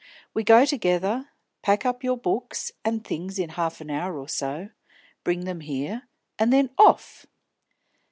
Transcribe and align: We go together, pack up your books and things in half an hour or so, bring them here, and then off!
We 0.33 0.43
go 0.43 0.65
together, 0.65 1.29
pack 1.61 1.85
up 1.85 2.03
your 2.03 2.17
books 2.17 2.71
and 2.83 3.05
things 3.05 3.37
in 3.37 3.49
half 3.49 3.81
an 3.81 3.91
hour 3.91 4.17
or 4.17 4.27
so, 4.27 4.69
bring 5.23 5.41
them 5.45 5.59
here, 5.59 6.07
and 6.39 6.51
then 6.51 6.71
off! 6.79 7.27